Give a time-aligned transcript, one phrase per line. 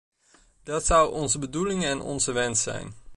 [0.63, 2.93] Dat zou onze bedoeling en onze wens zijn.